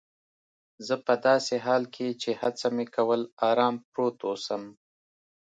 زه 0.87 0.95
په 1.05 1.13
داسې 1.27 1.55
حال 1.65 1.83
کې 1.95 2.07
چي 2.21 2.31
هڅه 2.41 2.67
مې 2.75 2.85
کول 2.95 3.21
آرام 3.49 3.75
پروت 3.91 4.17
اوسم. 4.27 4.63